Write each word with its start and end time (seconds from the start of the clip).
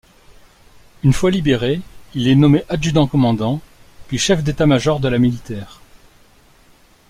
Une 1.03 1.13
fois 1.13 1.29
libéré, 1.29 1.79
il 2.15 2.27
est 2.27 2.33
nommé 2.33 2.63
adjudant-commandant 2.69 3.61
puis 4.07 4.17
chef 4.17 4.43
d'état-major 4.43 4.99
de 4.99 5.07
la 5.07 5.19
militaire. 5.19 5.79